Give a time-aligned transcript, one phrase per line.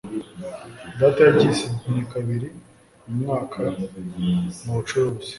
[0.99, 2.47] Data yagiye i Sydney kabiri
[3.05, 3.61] mu mwaka
[4.63, 5.29] mubucuruzi.